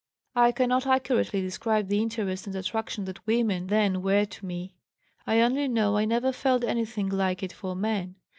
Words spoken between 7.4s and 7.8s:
it for